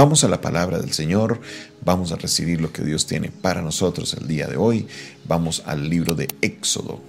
Vamos 0.00 0.24
a 0.24 0.28
la 0.28 0.40
palabra 0.40 0.78
del 0.78 0.94
Señor, 0.94 1.42
vamos 1.84 2.10
a 2.10 2.16
recibir 2.16 2.62
lo 2.62 2.72
que 2.72 2.82
Dios 2.82 3.04
tiene 3.04 3.28
para 3.28 3.60
nosotros 3.60 4.14
el 4.14 4.26
día 4.26 4.46
de 4.46 4.56
hoy. 4.56 4.86
Vamos 5.28 5.62
al 5.66 5.90
libro 5.90 6.14
de 6.14 6.26
Éxodo. 6.40 7.02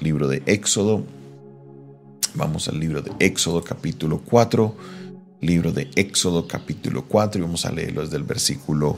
Libro 0.00 0.26
de 0.26 0.42
Éxodo. 0.46 1.04
Vamos 2.32 2.66
al 2.68 2.80
libro 2.80 3.02
de 3.02 3.12
Éxodo 3.18 3.62
capítulo 3.62 4.22
4. 4.24 4.74
Libro 5.42 5.70
de 5.70 5.90
Éxodo 5.96 6.48
capítulo 6.48 7.04
4 7.06 7.40
y 7.40 7.44
vamos 7.44 7.66
a 7.66 7.72
leerlo 7.72 8.00
desde 8.00 8.16
el 8.16 8.22
versículo 8.22 8.96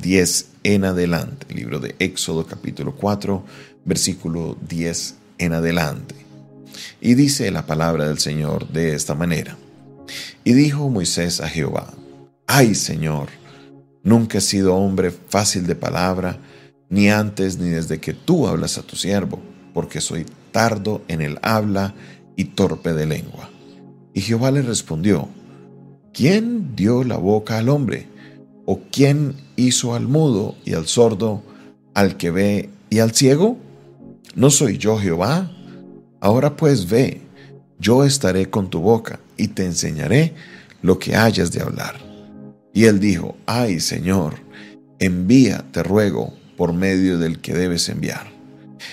10 0.00 0.46
en 0.62 0.84
adelante. 0.84 1.52
Libro 1.52 1.80
de 1.80 1.96
Éxodo 1.98 2.46
capítulo 2.46 2.94
4, 2.94 3.44
versículo 3.86 4.56
10 4.68 5.16
en 5.38 5.52
adelante. 5.52 6.14
Y 7.00 7.16
dice 7.16 7.50
la 7.50 7.66
palabra 7.66 8.06
del 8.06 8.20
Señor 8.20 8.68
de 8.68 8.94
esta 8.94 9.16
manera. 9.16 9.56
Y 10.44 10.52
dijo 10.52 10.88
Moisés 10.88 11.40
a 11.40 11.48
Jehová, 11.48 11.92
Ay 12.50 12.74
Señor, 12.74 13.28
nunca 14.02 14.38
he 14.38 14.40
sido 14.40 14.74
hombre 14.74 15.10
fácil 15.10 15.66
de 15.66 15.74
palabra, 15.74 16.38
ni 16.88 17.10
antes 17.10 17.58
ni 17.58 17.68
desde 17.68 18.00
que 18.00 18.14
tú 18.14 18.48
hablas 18.48 18.78
a 18.78 18.82
tu 18.82 18.96
siervo, 18.96 19.38
porque 19.74 20.00
soy 20.00 20.24
tardo 20.50 21.02
en 21.08 21.20
el 21.20 21.38
habla 21.42 21.94
y 22.36 22.44
torpe 22.46 22.94
de 22.94 23.04
lengua. 23.04 23.50
Y 24.14 24.22
Jehová 24.22 24.50
le 24.50 24.62
respondió, 24.62 25.28
¿quién 26.14 26.74
dio 26.74 27.04
la 27.04 27.18
boca 27.18 27.58
al 27.58 27.68
hombre? 27.68 28.06
¿O 28.64 28.80
quién 28.90 29.34
hizo 29.56 29.94
al 29.94 30.08
mudo 30.08 30.56
y 30.64 30.72
al 30.72 30.86
sordo, 30.86 31.42
al 31.92 32.16
que 32.16 32.30
ve 32.30 32.70
y 32.88 33.00
al 33.00 33.12
ciego? 33.12 33.58
¿No 34.34 34.48
soy 34.48 34.78
yo 34.78 34.96
Jehová? 34.96 35.52
Ahora 36.18 36.56
pues 36.56 36.88
ve, 36.88 37.20
yo 37.78 38.04
estaré 38.04 38.48
con 38.48 38.70
tu 38.70 38.80
boca 38.80 39.20
y 39.36 39.48
te 39.48 39.66
enseñaré 39.66 40.32
lo 40.80 40.98
que 40.98 41.14
hayas 41.14 41.52
de 41.52 41.60
hablar. 41.60 42.07
Y 42.78 42.84
él 42.84 43.00
dijo, 43.00 43.36
ay 43.46 43.80
Señor, 43.80 44.34
envía, 45.00 45.64
te 45.72 45.82
ruego, 45.82 46.32
por 46.56 46.72
medio 46.72 47.18
del 47.18 47.40
que 47.40 47.52
debes 47.52 47.88
enviar. 47.88 48.30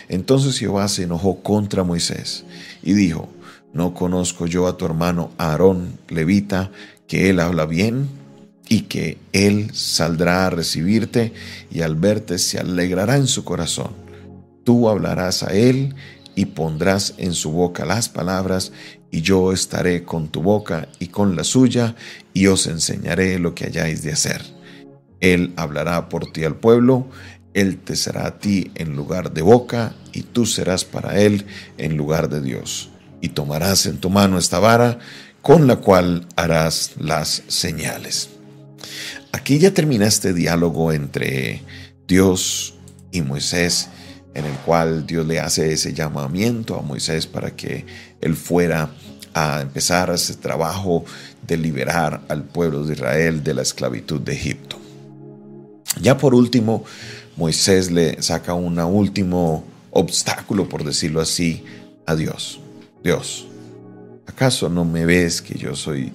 Entonces 0.10 0.58
Jehová 0.58 0.88
se 0.88 1.04
enojó 1.04 1.44
contra 1.44 1.84
Moisés 1.84 2.46
y 2.82 2.94
dijo, 2.94 3.30
¿no 3.74 3.94
conozco 3.94 4.48
yo 4.48 4.66
a 4.66 4.76
tu 4.76 4.86
hermano 4.86 5.30
Aarón, 5.38 6.00
levita, 6.10 6.72
que 7.06 7.30
él 7.30 7.40
habla 7.40 7.68
bien 7.68 8.08
y 8.68 8.82
que 8.86 9.20
él 9.34 9.70
saldrá 9.76 10.48
a 10.48 10.50
recibirte 10.50 11.32
y 11.70 11.82
al 11.82 11.96
verte 11.96 12.40
se 12.40 12.58
alegrará 12.58 13.18
en 13.18 13.28
su 13.28 13.44
corazón? 13.44 13.92
Tú 14.64 14.90
hablarás 14.90 15.44
a 15.44 15.54
él 15.54 15.94
y 16.36 16.48
pondrás 16.48 17.14
en 17.18 17.34
su 17.34 17.52
boca 17.52 17.86
las 17.86 18.10
palabras, 18.10 18.72
y 19.10 19.22
yo 19.22 19.54
estaré 19.54 20.04
con 20.04 20.28
tu 20.28 20.42
boca 20.42 20.90
y 21.00 21.08
con 21.08 21.36
la 21.36 21.44
suya, 21.44 21.96
y 22.34 22.48
os 22.48 22.68
enseñaré 22.68 23.40
lo 23.40 23.56
que 23.56 23.66
hayáis 23.66 24.04
de 24.04 24.12
hacer. 24.12 24.42
Él 25.22 25.54
hablará 25.56 26.10
por 26.10 26.32
ti 26.32 26.44
al 26.44 26.58
pueblo, 26.58 27.08
él 27.54 27.78
te 27.78 27.96
será 27.96 28.28
a 28.28 28.40
ti 28.40 28.72
en 28.76 28.96
lugar 28.96 29.34
de 29.34 29.42
boca, 29.42 29.96
y 30.12 30.24
tú 30.24 30.46
serás 30.46 30.84
para 30.84 31.20
él 31.20 31.46
en 31.78 31.96
lugar 31.96 32.30
de 32.30 32.42
Dios. 32.42 32.90
Y 33.22 33.30
tomarás 33.30 33.86
en 33.86 33.98
tu 33.98 34.10
mano 34.10 34.38
esta 34.38 34.60
vara, 34.60 35.00
con 35.42 35.68
la 35.68 35.78
cual 35.78 36.28
harás 36.36 36.92
las 37.00 37.44
señales. 37.48 38.30
Aquí 39.32 39.58
ya 39.60 39.74
termina 39.74 40.08
este 40.08 40.34
diálogo 40.34 40.92
entre 40.92 41.62
Dios 42.08 42.76
y 43.12 43.22
Moisés 43.22 43.90
en 44.36 44.46
el 44.46 44.54
cual 44.58 45.08
Dios 45.08 45.26
le 45.26 45.40
hace 45.40 45.74
ese 45.74 45.94
llamamiento 45.94 46.78
a 46.78 46.82
Moisés 46.82 47.26
para 47.26 47.56
que 47.56 47.86
él 48.22 48.36
fuera 48.36 48.92
a 49.34 49.62
empezar 49.62 50.10
ese 50.12 50.36
trabajo 50.36 51.06
de 51.48 51.58
liberar 51.58 52.22
al 52.28 52.44
pueblo 52.44 52.84
de 52.84 52.94
Israel 52.94 53.44
de 53.44 53.54
la 53.54 53.62
esclavitud 53.62 54.22
de 54.22 54.34
Egipto. 54.34 54.78
Ya 56.02 56.18
por 56.18 56.36
último, 56.36 56.84
Moisés 57.38 57.90
le 57.92 58.22
saca 58.22 58.54
un 58.54 58.78
último 58.80 59.64
obstáculo, 59.92 60.68
por 60.68 60.84
decirlo 60.84 61.22
así, 61.22 61.64
a 62.06 62.16
Dios. 62.16 62.60
Dios, 63.04 63.48
¿acaso 64.26 64.68
no 64.68 64.84
me 64.84 65.06
ves 65.06 65.42
que 65.42 65.58
yo 65.58 65.76
soy 65.76 66.12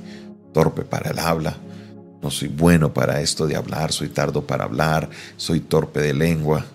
torpe 0.52 0.82
para 0.82 1.10
el 1.10 1.18
habla? 1.18 1.56
No 2.22 2.30
soy 2.30 2.48
bueno 2.48 2.92
para 2.92 3.22
esto 3.22 3.46
de 3.46 3.56
hablar, 3.56 3.92
soy 3.92 4.08
tardo 4.08 4.46
para 4.46 4.64
hablar, 4.64 5.08
soy 5.38 5.60
torpe 5.60 6.00
de 6.00 6.12
lengua. 6.12 6.66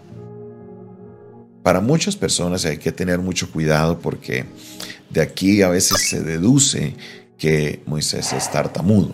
Para 1.65 1.81
muchas 1.81 2.15
personas 2.15 2.63
hay 2.65 2.77
que 2.77 2.91
tener 2.91 3.17
mucho 3.17 3.49
cuidado 3.49 3.97
porque 3.97 4.45
de 5.09 5.19
aquí 5.19 5.63
a 5.63 5.69
veces 5.69 6.07
se 6.07 6.21
deduce 6.21 6.93
que 7.39 7.81
Moisés 7.87 8.33
es 8.33 8.51
tartamudo. 8.51 9.11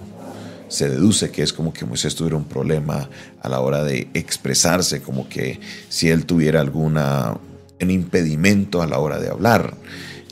Se 0.67 0.89
deduce 0.89 1.31
que 1.31 1.43
es 1.43 1.53
como 1.53 1.71
que 1.71 1.85
Moisés 1.85 2.13
tuviera 2.13 2.35
un 2.35 2.43
problema 2.43 3.09
a 3.41 3.47
la 3.47 3.61
hora 3.61 3.85
de 3.85 4.09
expresarse, 4.13 5.01
como 5.01 5.29
que 5.29 5.61
si 5.87 6.09
él 6.09 6.25
tuviera 6.25 6.59
alguna 6.59 7.37
un 7.81 7.89
impedimento 7.89 8.81
a 8.81 8.87
la 8.87 8.99
hora 8.99 9.17
de 9.17 9.29
hablar. 9.29 9.77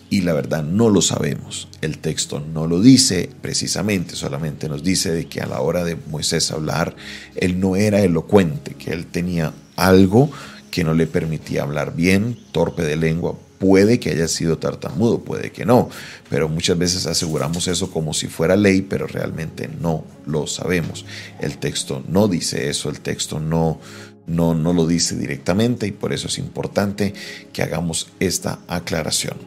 Y 0.09 0.19
la 0.19 0.33
verdad 0.33 0.61
no 0.61 0.89
lo 0.89 1.01
sabemos. 1.01 1.69
El 1.79 1.99
texto 1.99 2.41
no 2.41 2.67
lo 2.67 2.81
dice 2.81 3.29
precisamente, 3.41 4.17
solamente 4.17 4.67
nos 4.67 4.83
dice 4.83 5.13
de 5.13 5.27
que 5.27 5.39
a 5.39 5.45
la 5.45 5.61
hora 5.61 5.85
de 5.85 5.95
Moisés 5.95 6.51
hablar, 6.51 6.97
él 7.37 7.61
no 7.61 7.77
era 7.77 8.01
elocuente, 8.01 8.73
que 8.73 8.91
él 8.91 9.05
tenía 9.05 9.53
algo 9.77 10.29
que 10.69 10.83
no 10.83 10.93
le 10.93 11.07
permitía 11.07 11.63
hablar 11.63 11.95
bien, 11.95 12.37
torpe 12.51 12.83
de 12.83 12.95
lengua. 12.95 13.35
Puede 13.59 13.99
que 13.99 14.11
haya 14.11 14.27
sido 14.27 14.57
tartamudo, 14.57 15.19
puede 15.19 15.51
que 15.51 15.65
no, 15.65 15.89
pero 16.29 16.47
muchas 16.47 16.77
veces 16.77 17.05
aseguramos 17.05 17.67
eso 17.67 17.91
como 17.91 18.13
si 18.13 18.27
fuera 18.27 18.55
ley, 18.55 18.81
pero 18.81 19.05
realmente 19.05 19.69
no 19.81 20.05
lo 20.25 20.47
sabemos. 20.47 21.05
El 21.41 21.57
texto 21.57 22.01
no 22.07 22.29
dice 22.29 22.69
eso, 22.69 22.89
el 22.89 23.01
texto 23.01 23.39
no, 23.41 23.79
no, 24.27 24.55
no 24.55 24.71
lo 24.71 24.87
dice 24.87 25.17
directamente 25.17 25.87
y 25.87 25.91
por 25.91 26.13
eso 26.13 26.27
es 26.27 26.37
importante 26.37 27.13
que 27.51 27.61
hagamos 27.61 28.11
esta 28.21 28.59
aclaración. 28.67 29.37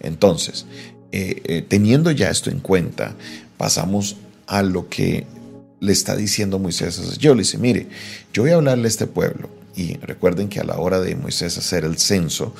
Entonces, 0.00 0.64
eh, 1.12 1.42
eh, 1.44 1.62
teniendo 1.66 2.10
ya 2.10 2.30
esto 2.30 2.48
en 2.50 2.60
cuenta, 2.60 3.14
pasamos 3.58 4.16
a 4.46 4.62
lo 4.62 4.88
que 4.88 5.26
le 5.80 5.92
está 5.92 6.16
diciendo 6.16 6.58
Moisés. 6.58 7.18
Yo 7.18 7.34
le 7.34 7.42
dice, 7.42 7.58
mire, 7.58 7.88
yo 8.32 8.44
voy 8.44 8.52
a 8.52 8.54
hablarle 8.54 8.84
a 8.84 8.88
este 8.88 9.06
pueblo 9.06 9.57
y 9.78 9.96
recuerden 9.98 10.48
que 10.48 10.58
a 10.58 10.64
la 10.64 10.76
hora 10.76 10.98
de 10.98 11.14
Moisés 11.14 11.56
hacer 11.56 11.84
el 11.84 11.98
censo, 11.98 12.52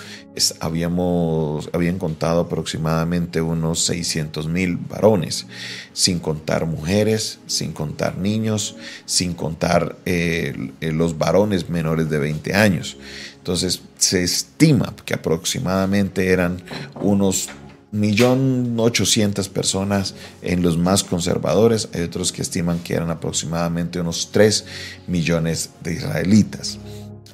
habíamos, 0.60 1.68
habían 1.72 1.98
contado 1.98 2.42
aproximadamente 2.42 3.40
unos 3.40 3.80
600 3.86 4.46
mil 4.46 4.76
varones, 4.76 5.48
sin 5.92 6.20
contar 6.20 6.66
mujeres, 6.66 7.40
sin 7.48 7.72
contar 7.72 8.18
niños, 8.18 8.76
sin 9.04 9.34
contar 9.34 9.96
eh, 10.06 10.70
los 10.80 11.18
varones 11.18 11.68
menores 11.68 12.08
de 12.08 12.20
20 12.20 12.54
años. 12.54 12.96
Entonces 13.38 13.82
se 13.96 14.22
estima 14.22 14.94
que 15.04 15.14
aproximadamente 15.14 16.28
eran 16.28 16.62
unos 17.02 17.48
millón 17.90 18.78
ochocientas 18.78 19.48
personas 19.48 20.14
en 20.42 20.62
los 20.62 20.78
más 20.78 21.02
conservadores, 21.02 21.88
hay 21.94 22.02
otros 22.02 22.30
que 22.30 22.42
estiman 22.42 22.78
que 22.78 22.94
eran 22.94 23.10
aproximadamente 23.10 23.98
unos 23.98 24.30
3 24.30 24.64
millones 25.08 25.70
de 25.82 25.94
israelitas. 25.94 26.78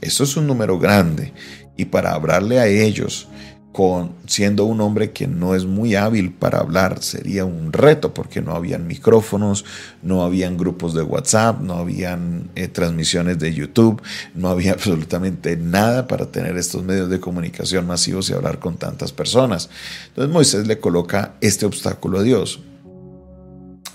Eso 0.04 0.24
es 0.24 0.36
un 0.36 0.46
número 0.46 0.78
grande 0.78 1.32
y 1.76 1.86
para 1.86 2.12
hablarle 2.12 2.60
a 2.60 2.66
ellos 2.66 3.28
con 3.72 4.12
siendo 4.28 4.66
un 4.66 4.80
hombre 4.80 5.10
que 5.10 5.26
no 5.26 5.56
es 5.56 5.64
muy 5.64 5.96
hábil 5.96 6.32
para 6.32 6.60
hablar 6.60 7.02
sería 7.02 7.44
un 7.44 7.72
reto 7.72 8.14
porque 8.14 8.40
no 8.40 8.54
habían 8.54 8.86
micrófonos, 8.86 9.64
no 10.00 10.22
habían 10.22 10.56
grupos 10.56 10.94
de 10.94 11.02
WhatsApp, 11.02 11.60
no 11.60 11.74
habían 11.74 12.50
eh, 12.54 12.68
transmisiones 12.68 13.40
de 13.40 13.52
YouTube, 13.52 14.00
no 14.34 14.48
había 14.48 14.72
absolutamente 14.74 15.56
nada 15.56 16.06
para 16.06 16.26
tener 16.26 16.56
estos 16.56 16.84
medios 16.84 17.10
de 17.10 17.18
comunicación 17.18 17.86
masivos 17.86 18.30
y 18.30 18.34
hablar 18.34 18.60
con 18.60 18.76
tantas 18.76 19.10
personas. 19.10 19.70
Entonces 20.08 20.32
Moisés 20.32 20.68
le 20.68 20.78
coloca 20.78 21.34
este 21.40 21.66
obstáculo 21.66 22.20
a 22.20 22.22
Dios. 22.22 22.60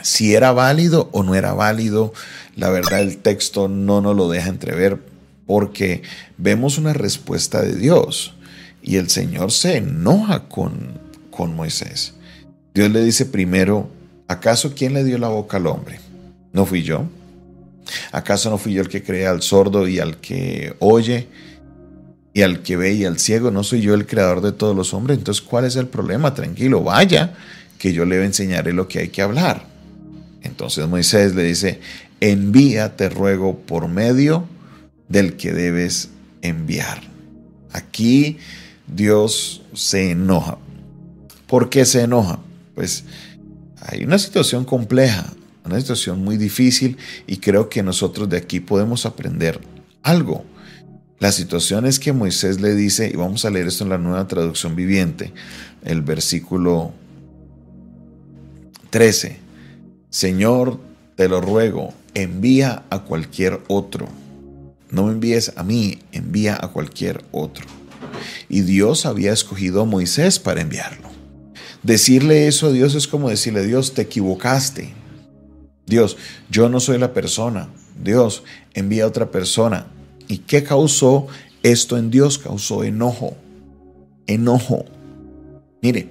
Si 0.01 0.33
era 0.33 0.51
válido 0.51 1.09
o 1.13 1.23
no 1.23 1.35
era 1.35 1.53
válido, 1.53 2.13
la 2.57 2.69
verdad 2.69 2.99
el 2.99 3.17
texto 3.17 3.69
no 3.69 4.01
nos 4.01 4.15
lo 4.15 4.29
deja 4.29 4.49
entrever, 4.49 4.99
porque 5.49 6.03
vemos 6.37 6.77
una 6.77 6.93
respuesta 6.93 7.63
de 7.63 7.75
Dios 7.75 8.35
y 8.83 8.97
el 8.97 9.09
Señor 9.09 9.51
se 9.51 9.77
enoja 9.77 10.47
con, 10.47 10.99
con 11.31 11.55
Moisés. 11.55 12.13
Dios 12.75 12.91
le 12.91 13.03
dice 13.03 13.25
primero, 13.25 13.89
¿acaso 14.27 14.75
quién 14.75 14.93
le 14.93 15.03
dio 15.03 15.17
la 15.17 15.29
boca 15.29 15.57
al 15.57 15.65
hombre? 15.65 15.99
¿No 16.53 16.67
fui 16.67 16.83
yo? 16.83 17.07
¿Acaso 18.11 18.51
no 18.51 18.59
fui 18.59 18.73
yo 18.73 18.81
el 18.81 18.89
que 18.89 19.01
crea 19.01 19.31
al 19.31 19.41
sordo 19.41 19.87
y 19.87 19.97
al 19.97 20.17
que 20.17 20.75
oye 20.77 21.27
y 22.31 22.43
al 22.43 22.61
que 22.61 22.77
ve 22.77 22.93
y 22.93 23.05
al 23.05 23.17
ciego? 23.17 23.49
¿No 23.49 23.63
soy 23.63 23.81
yo 23.81 23.95
el 23.95 24.05
creador 24.05 24.41
de 24.41 24.51
todos 24.51 24.75
los 24.75 24.93
hombres? 24.93 25.17
Entonces, 25.17 25.41
¿cuál 25.41 25.65
es 25.65 25.75
el 25.77 25.87
problema? 25.87 26.35
Tranquilo, 26.35 26.83
vaya, 26.83 27.33
que 27.79 27.91
yo 27.91 28.05
le 28.05 28.23
enseñaré 28.23 28.71
lo 28.71 28.87
que 28.87 28.99
hay 28.99 29.09
que 29.09 29.23
hablar. 29.23 29.65
Entonces 30.43 30.87
Moisés 30.87 31.33
le 31.33 31.41
dice, 31.41 31.79
envía, 32.19 32.95
te 32.95 33.09
ruego, 33.09 33.57
por 33.57 33.87
medio 33.87 34.47
del 35.09 35.35
que 35.35 35.51
debes 35.51 36.09
enviar. 36.41 37.01
Aquí 37.71 38.37
Dios 38.87 39.61
se 39.73 40.11
enoja. 40.11 40.57
¿Por 41.47 41.69
qué 41.69 41.85
se 41.85 42.03
enoja? 42.03 42.39
Pues 42.75 43.03
hay 43.81 44.03
una 44.03 44.19
situación 44.19 44.65
compleja, 44.65 45.33
una 45.65 45.79
situación 45.79 46.23
muy 46.23 46.37
difícil 46.37 46.97
y 47.27 47.37
creo 47.37 47.69
que 47.69 47.83
nosotros 47.83 48.29
de 48.29 48.37
aquí 48.37 48.59
podemos 48.59 49.05
aprender 49.05 49.59
algo. 50.03 50.45
La 51.19 51.31
situación 51.33 51.85
es 51.85 51.99
que 51.99 52.13
Moisés 52.13 52.61
le 52.61 52.75
dice, 52.75 53.09
y 53.13 53.17
vamos 53.17 53.43
a 53.43 53.49
leer 53.49 53.67
esto 53.67 53.83
en 53.83 53.89
la 53.89 53.97
nueva 53.97 54.27
traducción 54.27 54.75
viviente, 54.75 55.33
el 55.83 56.01
versículo 56.01 56.93
13, 58.89 59.37
Señor, 60.09 60.79
te 61.15 61.27
lo 61.27 61.41
ruego, 61.41 61.93
envía 62.13 62.83
a 62.89 62.99
cualquier 62.99 63.59
otro. 63.67 64.07
No 64.89 65.05
me 65.05 65.11
envíes 65.11 65.53
a 65.55 65.63
mí, 65.63 65.99
envía 66.11 66.57
a 66.59 66.69
cualquier 66.69 67.23
otro. 67.31 67.65
Y 68.47 68.61
Dios 68.61 69.05
había 69.05 69.31
escogido 69.31 69.81
a 69.81 69.85
Moisés 69.85 70.39
para 70.39 70.61
enviarlo. 70.61 71.09
Decirle 71.83 72.47
eso 72.47 72.67
a 72.67 72.71
Dios 72.71 72.95
es 72.95 73.07
como 73.07 73.29
decirle, 73.29 73.65
Dios, 73.65 73.93
te 73.93 74.01
equivocaste. 74.01 74.93
Dios, 75.85 76.17
yo 76.49 76.69
no 76.69 76.79
soy 76.79 76.97
la 76.97 77.13
persona. 77.13 77.69
Dios, 78.03 78.43
envía 78.73 79.03
a 79.03 79.07
otra 79.07 79.31
persona. 79.31 79.87
¿Y 80.27 80.39
qué 80.39 80.63
causó 80.63 81.27
esto 81.63 81.97
en 81.97 82.11
Dios? 82.11 82.37
Causó 82.37 82.83
enojo. 82.83 83.35
Enojo. 84.27 84.85
Mire, 85.81 86.09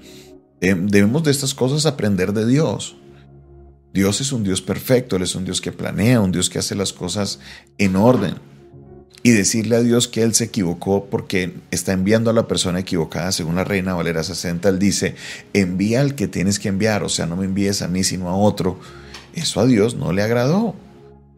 debemos 0.60 1.22
de 1.25 1.30
estas 1.30 1.54
cosas 1.54 1.86
aprender 1.86 2.32
de 2.32 2.46
Dios. 2.46 2.96
Dios 3.92 4.20
es 4.20 4.32
un 4.32 4.44
Dios 4.44 4.60
perfecto, 4.62 5.16
Él 5.16 5.22
es 5.22 5.34
un 5.34 5.44
Dios 5.44 5.60
que 5.60 5.72
planea, 5.72 6.20
un 6.20 6.32
Dios 6.32 6.50
que 6.50 6.58
hace 6.58 6.75
las 6.75 6.92
cosas 6.92 7.40
en 7.78 7.96
orden. 7.96 8.34
Y 9.22 9.30
decirle 9.30 9.76
a 9.76 9.82
Dios 9.82 10.06
que 10.06 10.22
Él 10.22 10.34
se 10.34 10.44
equivocó 10.44 11.06
porque 11.06 11.54
está 11.70 11.92
enviando 11.92 12.30
a 12.30 12.32
la 12.32 12.46
persona 12.46 12.80
equivocada, 12.80 13.32
según 13.32 13.56
la 13.56 13.64
Reina 13.64 13.94
Valera 13.94 14.22
60, 14.22 14.68
Él 14.68 14.78
dice, 14.78 15.16
envía 15.52 16.00
al 16.00 16.14
que 16.14 16.28
tienes 16.28 16.58
que 16.58 16.68
enviar, 16.68 17.02
o 17.02 17.08
sea, 17.08 17.26
no 17.26 17.36
me 17.36 17.44
envíes 17.44 17.82
a 17.82 17.88
mí, 17.88 18.04
sino 18.04 18.28
a 18.28 18.36
otro. 18.36 18.78
Eso 19.34 19.60
a 19.60 19.66
Dios 19.66 19.96
no 19.96 20.12
le 20.12 20.22
agradó. 20.22 20.74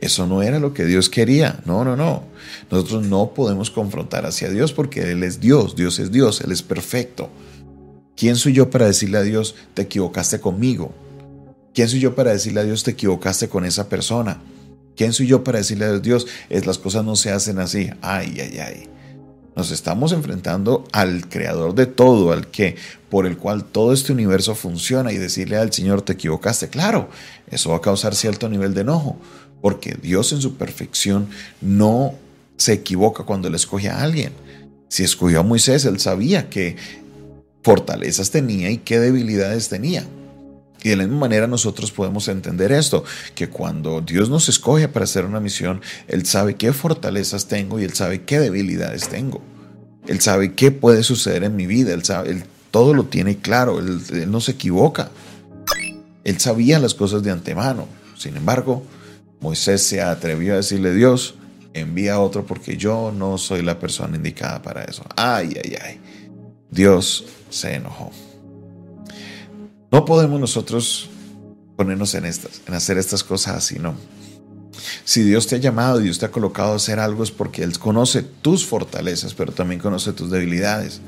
Eso 0.00 0.26
no 0.26 0.42
era 0.42 0.58
lo 0.58 0.72
que 0.72 0.84
Dios 0.84 1.10
quería. 1.10 1.60
No, 1.66 1.84
no, 1.84 1.96
no. 1.96 2.24
Nosotros 2.70 3.06
no 3.06 3.34
podemos 3.34 3.70
confrontar 3.70 4.24
hacia 4.24 4.48
Dios 4.50 4.72
porque 4.72 5.12
Él 5.12 5.22
es 5.22 5.40
Dios. 5.40 5.76
Dios 5.76 5.98
es 5.98 6.10
Dios. 6.10 6.40
Él 6.40 6.52
es 6.52 6.62
perfecto. 6.62 7.28
¿Quién 8.16 8.36
soy 8.36 8.54
yo 8.54 8.70
para 8.70 8.86
decirle 8.86 9.18
a 9.18 9.22
Dios, 9.22 9.54
te 9.74 9.82
equivocaste 9.82 10.40
conmigo? 10.40 10.92
¿Quién 11.74 11.88
soy 11.88 12.00
yo 12.00 12.14
para 12.14 12.32
decirle 12.32 12.60
a 12.60 12.64
Dios, 12.64 12.82
te 12.82 12.92
equivocaste 12.92 13.48
con 13.48 13.64
esa 13.64 13.88
persona? 13.88 14.40
¿Quién 14.96 15.12
soy 15.12 15.26
yo 15.26 15.44
para 15.44 15.58
decirle 15.58 15.86
a 15.86 15.98
Dios, 15.98 16.26
es, 16.48 16.66
las 16.66 16.78
cosas 16.78 17.04
no 17.04 17.16
se 17.16 17.30
hacen 17.30 17.58
así? 17.58 17.90
Ay, 18.02 18.38
ay, 18.40 18.58
ay. 18.58 18.88
Nos 19.56 19.72
estamos 19.72 20.12
enfrentando 20.12 20.84
al 20.92 21.28
creador 21.28 21.74
de 21.74 21.86
todo, 21.86 22.32
al 22.32 22.48
que 22.48 22.76
por 23.08 23.26
el 23.26 23.36
cual 23.36 23.64
todo 23.64 23.92
este 23.92 24.12
universo 24.12 24.54
funciona 24.54 25.12
y 25.12 25.18
decirle 25.18 25.56
al 25.56 25.72
Señor 25.72 26.02
te 26.02 26.12
equivocaste. 26.12 26.68
Claro, 26.68 27.08
eso 27.50 27.70
va 27.70 27.76
a 27.76 27.80
causar 27.80 28.14
cierto 28.14 28.48
nivel 28.48 28.74
de 28.74 28.82
enojo, 28.82 29.16
porque 29.60 29.96
Dios 30.00 30.32
en 30.32 30.40
su 30.40 30.54
perfección 30.54 31.28
no 31.60 32.14
se 32.56 32.74
equivoca 32.74 33.24
cuando 33.24 33.50
le 33.50 33.56
escoge 33.56 33.88
a 33.88 34.02
alguien. 34.02 34.32
Si 34.88 35.02
escogió 35.02 35.40
a 35.40 35.42
Moisés, 35.42 35.84
él 35.84 35.98
sabía 35.98 36.48
qué 36.48 36.76
fortalezas 37.62 38.30
tenía 38.30 38.70
y 38.70 38.78
qué 38.78 39.00
debilidades 39.00 39.68
tenía. 39.68 40.04
Y 40.82 40.90
de 40.90 40.96
la 40.96 41.04
misma 41.04 41.20
manera 41.20 41.46
nosotros 41.46 41.92
podemos 41.92 42.28
entender 42.28 42.72
esto, 42.72 43.04
que 43.34 43.48
cuando 43.48 44.00
Dios 44.00 44.30
nos 44.30 44.48
escoge 44.48 44.88
para 44.88 45.04
hacer 45.04 45.24
una 45.24 45.40
misión, 45.40 45.80
Él 46.08 46.24
sabe 46.24 46.54
qué 46.54 46.72
fortalezas 46.72 47.46
tengo 47.46 47.78
y 47.78 47.84
Él 47.84 47.92
sabe 47.94 48.22
qué 48.22 48.38
debilidades 48.38 49.08
tengo. 49.08 49.42
Él 50.06 50.20
sabe 50.20 50.54
qué 50.54 50.70
puede 50.70 51.02
suceder 51.02 51.44
en 51.44 51.56
mi 51.56 51.66
vida, 51.66 51.92
Él, 51.92 52.04
sabe, 52.04 52.30
él 52.30 52.44
todo 52.70 52.94
lo 52.94 53.04
tiene 53.04 53.38
claro, 53.38 53.78
él, 53.78 54.00
él 54.12 54.30
no 54.30 54.40
se 54.40 54.52
equivoca. 54.52 55.10
Él 56.24 56.40
sabía 56.40 56.78
las 56.78 56.94
cosas 56.94 57.22
de 57.22 57.30
antemano. 57.30 57.86
Sin 58.16 58.36
embargo, 58.36 58.82
Moisés 59.40 59.82
se 59.82 60.02
atrevió 60.02 60.54
a 60.54 60.56
decirle, 60.56 60.94
Dios, 60.94 61.34
envía 61.74 62.14
a 62.14 62.20
otro 62.20 62.44
porque 62.46 62.76
yo 62.76 63.12
no 63.16 63.38
soy 63.38 63.62
la 63.62 63.78
persona 63.78 64.16
indicada 64.16 64.62
para 64.62 64.84
eso. 64.84 65.04
Ay, 65.16 65.54
ay, 65.62 65.76
ay. 65.82 66.00
Dios 66.70 67.24
se 67.48 67.74
enojó. 67.74 68.10
No 69.90 70.04
podemos 70.04 70.38
nosotros 70.40 71.08
ponernos 71.76 72.14
en 72.14 72.24
estas, 72.24 72.62
en 72.66 72.74
hacer 72.74 72.98
estas 72.98 73.24
cosas 73.24 73.56
así, 73.56 73.78
no. 73.78 73.94
Si 75.04 75.22
Dios 75.22 75.46
te 75.46 75.56
ha 75.56 75.58
llamado 75.58 76.00
y 76.00 76.04
Dios 76.04 76.18
te 76.18 76.26
ha 76.26 76.30
colocado 76.30 76.72
a 76.72 76.76
hacer 76.76 77.00
algo 77.00 77.22
es 77.22 77.30
porque 77.30 77.62
Él 77.62 77.78
conoce 77.78 78.22
tus 78.22 78.64
fortalezas, 78.64 79.34
pero 79.34 79.52
también 79.52 79.80
conoce 79.80 80.12
tus 80.12 80.30
debilidades. 80.30 81.00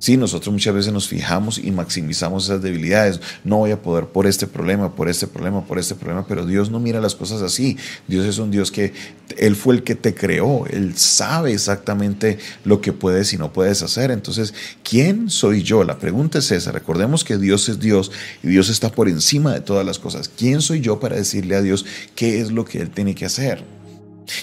Sí, 0.00 0.16
nosotros 0.16 0.50
muchas 0.50 0.74
veces 0.74 0.94
nos 0.94 1.08
fijamos 1.08 1.58
y 1.58 1.70
maximizamos 1.70 2.44
esas 2.44 2.62
debilidades. 2.62 3.20
No 3.44 3.58
voy 3.58 3.70
a 3.70 3.82
poder 3.82 4.06
por 4.06 4.26
este 4.26 4.46
problema, 4.46 4.96
por 4.96 5.10
este 5.10 5.26
problema, 5.26 5.62
por 5.66 5.78
este 5.78 5.94
problema, 5.94 6.26
pero 6.26 6.46
Dios 6.46 6.70
no 6.70 6.80
mira 6.80 7.02
las 7.02 7.14
cosas 7.14 7.42
así. 7.42 7.76
Dios 8.08 8.24
es 8.24 8.38
un 8.38 8.50
Dios 8.50 8.72
que 8.72 8.94
Él 9.36 9.54
fue 9.56 9.74
el 9.74 9.82
que 9.82 9.94
te 9.94 10.14
creó. 10.14 10.64
Él 10.68 10.96
sabe 10.96 11.52
exactamente 11.52 12.38
lo 12.64 12.80
que 12.80 12.94
puedes 12.94 13.34
y 13.34 13.36
no 13.36 13.52
puedes 13.52 13.82
hacer. 13.82 14.10
Entonces, 14.10 14.54
¿quién 14.82 15.28
soy 15.28 15.62
yo? 15.62 15.84
La 15.84 15.98
pregunta 15.98 16.38
es 16.38 16.50
esa. 16.50 16.72
Recordemos 16.72 17.22
que 17.22 17.36
Dios 17.36 17.68
es 17.68 17.78
Dios 17.78 18.10
y 18.42 18.48
Dios 18.48 18.70
está 18.70 18.90
por 18.90 19.06
encima 19.06 19.52
de 19.52 19.60
todas 19.60 19.84
las 19.84 19.98
cosas. 19.98 20.30
¿Quién 20.34 20.62
soy 20.62 20.80
yo 20.80 20.98
para 20.98 21.16
decirle 21.16 21.56
a 21.56 21.60
Dios 21.60 21.84
qué 22.14 22.40
es 22.40 22.50
lo 22.50 22.64
que 22.64 22.80
Él 22.80 22.88
tiene 22.88 23.14
que 23.14 23.26
hacer? 23.26 23.62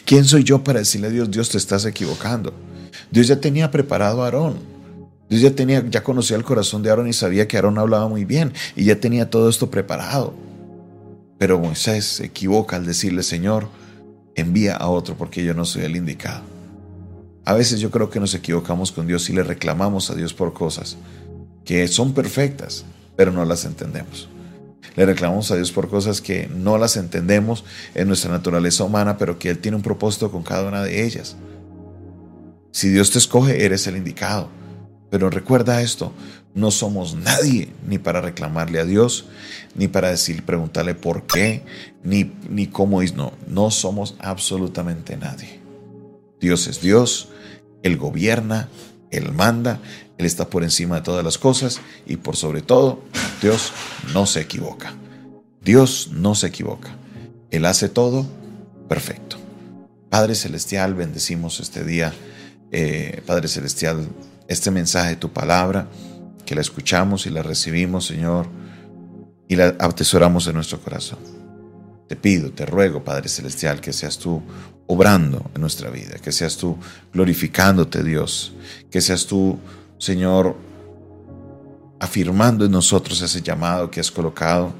¿Quién 0.05 0.23
soy 0.23 0.43
yo 0.43 0.63
para 0.63 0.77
decirle 0.77 1.07
a 1.07 1.09
Dios, 1.09 1.31
Dios 1.31 1.49
te 1.49 1.57
estás 1.57 1.83
equivocando? 1.85 2.53
Dios 3.09 3.25
ya 3.25 3.41
tenía 3.41 3.71
preparado 3.71 4.21
a 4.21 4.25
Aarón. 4.25 4.76
Dios 5.29 5.41
ya, 5.41 5.51
tenía, 5.51 5.83
ya 5.89 6.03
conocía 6.03 6.37
el 6.37 6.43
corazón 6.43 6.83
de 6.83 6.89
Aarón 6.89 7.07
y 7.07 7.13
sabía 7.13 7.47
que 7.47 7.57
Aarón 7.57 7.77
hablaba 7.77 8.07
muy 8.07 8.23
bien 8.23 8.53
y 8.75 8.85
ya 8.85 8.99
tenía 8.99 9.29
todo 9.29 9.49
esto 9.49 9.69
preparado. 9.69 10.33
Pero 11.37 11.59
Moisés 11.59 12.05
se 12.05 12.25
equivoca 12.25 12.77
al 12.77 12.85
decirle, 12.85 13.23
Señor, 13.23 13.67
envía 14.35 14.75
a 14.75 14.87
otro 14.87 15.15
porque 15.17 15.43
yo 15.43 15.53
no 15.53 15.65
soy 15.65 15.83
el 15.83 15.95
indicado. 15.95 16.43
A 17.43 17.53
veces 17.53 17.79
yo 17.79 17.91
creo 17.91 18.09
que 18.09 18.19
nos 18.19 18.33
equivocamos 18.33 18.91
con 18.91 19.07
Dios 19.07 19.29
y 19.29 19.33
le 19.33 19.43
reclamamos 19.43 20.09
a 20.09 20.15
Dios 20.15 20.33
por 20.33 20.53
cosas 20.53 20.97
que 21.65 21.87
son 21.89 22.13
perfectas, 22.13 22.85
pero 23.17 23.31
no 23.31 23.43
las 23.43 23.65
entendemos. 23.65 24.29
Le 24.95 25.05
reclamamos 25.05 25.51
a 25.51 25.55
Dios 25.55 25.71
por 25.71 25.89
cosas 25.89 26.21
que 26.21 26.47
no 26.47 26.77
las 26.77 26.97
entendemos 26.97 27.65
en 27.93 28.07
nuestra 28.07 28.31
naturaleza 28.31 28.83
humana, 28.85 29.17
pero 29.17 29.37
que 29.37 29.49
Él 29.49 29.59
tiene 29.59 29.75
un 29.75 29.83
propósito 29.83 30.31
con 30.31 30.43
cada 30.43 30.67
una 30.67 30.81
de 30.81 31.05
ellas. 31.05 31.35
Si 32.71 32.89
Dios 32.89 33.11
te 33.11 33.17
escoge, 33.17 33.65
eres 33.65 33.85
el 33.85 33.97
indicado. 33.97 34.49
Pero 35.09 35.29
recuerda 35.29 35.81
esto, 35.81 36.11
no 36.53 36.71
somos 36.71 37.15
nadie 37.15 37.69
ni 37.87 37.97
para 37.97 38.19
reclamarle 38.19 38.79
a 38.79 38.85
Dios, 38.85 39.25
ni 39.75 39.87
para 39.87 40.09
decir, 40.09 40.43
preguntarle 40.43 40.95
por 40.95 41.23
qué, 41.23 41.63
ni, 42.03 42.31
ni 42.49 42.67
cómo 42.67 43.01
es. 43.01 43.15
No, 43.15 43.33
no 43.47 43.71
somos 43.71 44.15
absolutamente 44.19 45.15
nadie. 45.15 45.59
Dios 46.39 46.67
es 46.67 46.81
Dios, 46.81 47.29
Él 47.83 47.97
gobierna, 47.97 48.69
Él 49.11 49.31
manda, 49.31 49.79
Él 50.17 50.25
está 50.25 50.49
por 50.49 50.63
encima 50.63 50.97
de 50.97 51.01
todas 51.01 51.23
las 51.23 51.37
cosas 51.37 51.79
y 52.05 52.17
por 52.17 52.35
sobre 52.35 52.61
todo, 52.61 53.01
Dios 53.41 53.71
no 54.13 54.25
se 54.25 54.41
equivoca. 54.41 54.93
Dios 55.61 56.09
no 56.11 56.33
se 56.35 56.47
equivoca. 56.47 56.95
Él 57.51 57.65
hace 57.65 57.89
todo 57.89 58.25
perfecto. 58.87 59.37
Padre 60.09 60.35
Celestial, 60.35 60.95
bendecimos 60.95 61.59
este 61.59 61.83
día. 61.83 62.13
Eh, 62.71 63.21
Padre 63.25 63.47
Celestial, 63.47 64.07
este 64.47 64.71
mensaje, 64.71 65.15
tu 65.15 65.31
palabra, 65.31 65.87
que 66.45 66.55
la 66.55 66.61
escuchamos 66.61 67.25
y 67.25 67.29
la 67.29 67.43
recibimos, 67.43 68.05
Señor, 68.05 68.47
y 69.47 69.55
la 69.55 69.75
atesoramos 69.79 70.47
en 70.47 70.55
nuestro 70.55 70.79
corazón. 70.79 71.19
Te 72.07 72.15
pido, 72.15 72.51
te 72.51 72.65
ruego, 72.65 73.03
Padre 73.03 73.27
Celestial, 73.27 73.81
que 73.81 73.91
seas 73.91 74.17
tú 74.17 74.41
obrando 74.87 75.51
en 75.53 75.61
nuestra 75.61 75.89
vida, 75.89 76.17
que 76.21 76.31
seas 76.31 76.55
tú 76.55 76.77
glorificándote, 77.13 78.03
Dios, 78.03 78.53
que 78.89 79.01
seas 79.01 79.25
tú, 79.25 79.59
Señor, 79.97 80.55
afirmando 81.99 82.65
en 82.65 82.71
nosotros 82.71 83.21
ese 83.21 83.41
llamado 83.41 83.91
que 83.91 83.99
has 83.99 84.11
colocado 84.11 84.73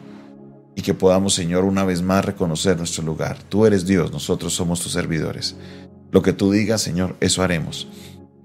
y 0.76 0.82
que 0.82 0.94
podamos, 0.94 1.34
Señor, 1.34 1.66
una 1.66 1.84
vez 1.84 2.02
más 2.02 2.24
reconocer 2.24 2.78
nuestro 2.78 3.04
lugar. 3.04 3.42
Tú 3.50 3.66
eres 3.66 3.86
Dios, 3.86 4.12
nosotros 4.12 4.54
somos 4.54 4.80
tus 4.80 4.94
servidores. 4.94 5.56
Lo 6.12 6.22
que 6.22 6.34
tú 6.34 6.52
digas, 6.52 6.82
Señor, 6.82 7.18
eso 7.20 7.44
haremos. 7.44 7.88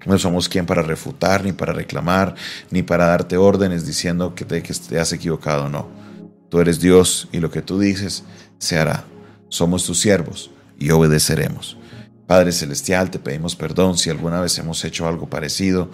No 0.05 0.17
somos 0.17 0.49
quien 0.49 0.65
para 0.65 0.81
refutar, 0.81 1.43
ni 1.43 1.53
para 1.53 1.73
reclamar, 1.73 2.35
ni 2.71 2.83
para 2.83 3.07
darte 3.07 3.37
órdenes 3.37 3.85
diciendo 3.85 4.35
que 4.35 4.45
te, 4.45 4.99
has 4.99 5.13
equivocado. 5.13 5.69
No. 5.69 5.87
Tú 6.49 6.59
eres 6.59 6.79
Dios 6.79 7.27
y 7.31 7.39
lo 7.39 7.49
que 7.49 7.61
tú 7.61 7.79
dices 7.79 8.23
se 8.57 8.77
hará. 8.77 9.05
Somos 9.49 9.85
tus 9.85 9.99
siervos 9.99 10.51
y 10.77 10.91
obedeceremos. 10.91 11.77
Padre 12.27 12.51
Celestial, 12.51 13.11
te 13.11 13.19
pedimos 13.19 13.55
perdón 13.55 13.97
si 13.97 14.09
alguna 14.09 14.41
vez 14.41 14.57
hemos 14.57 14.83
hecho 14.83 15.07
algo 15.07 15.29
parecido. 15.29 15.89